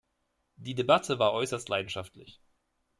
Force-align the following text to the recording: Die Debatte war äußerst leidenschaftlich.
Die 0.55 0.73
Debatte 0.73 1.19
war 1.19 1.31
äußerst 1.31 1.69
leidenschaftlich. 1.69 2.41